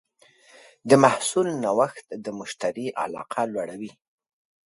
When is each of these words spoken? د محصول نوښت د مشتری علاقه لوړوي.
د 0.89 0.91
محصول 1.03 1.47
نوښت 1.63 2.07
د 2.25 2.27
مشتری 2.39 2.87
علاقه 3.03 3.41
لوړوي. 3.53 3.91